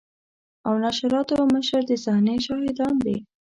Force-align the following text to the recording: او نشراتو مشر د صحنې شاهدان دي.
او 0.67 0.73
نشراتو 0.83 1.35
مشر 1.53 1.81
د 1.89 1.91
صحنې 2.03 2.35
شاهدان 2.45 2.93
دي. 3.05 3.17